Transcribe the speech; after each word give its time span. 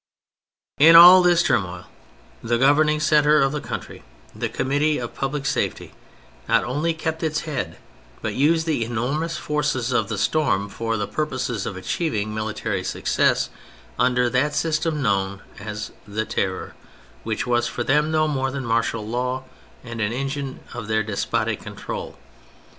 In 0.79 0.95
all 0.95 1.21
this 1.21 1.43
turmoil 1.43 1.85
the 2.41 2.57
governing 2.57 2.99
centre 2.99 3.39
of 3.39 3.51
the 3.51 3.61
country, 3.61 4.03
the 4.33 4.49
Committee 4.49 4.97
of 4.97 5.13
Public 5.13 5.45
Safety, 5.45 5.93
not 6.49 6.63
only 6.63 6.95
kept 6.95 7.21
its 7.21 7.41
head 7.41 7.77
but 8.19 8.33
used 8.33 8.65
the 8.65 8.83
enormous 8.83 9.37
forces 9.37 9.91
of 9.91 10.09
the 10.09 10.17
storm 10.17 10.69
for 10.69 10.97
the 10.97 11.05
pur 11.05 11.27
poses 11.27 11.67
of 11.67 11.77
achieving 11.77 12.33
military 12.33 12.83
success, 12.83 13.51
under 13.99 14.27
that 14.27 14.55
system 14.55 15.03
known 15.03 15.43
as'' 15.59 15.91
the 16.07 16.25
Terror," 16.25 16.73
which 17.21 17.45
was 17.45 17.67
for 17.67 17.83
them 17.83 18.09
no 18.09 18.27
more 18.27 18.49
than 18.49 18.65
martial 18.65 19.05
law, 19.05 19.43
and 19.83 20.01
an 20.01 20.11
engine 20.11 20.61
of 20.73 20.87
their 20.87 21.03
despotic 21.03 21.61
control. 21.61 22.17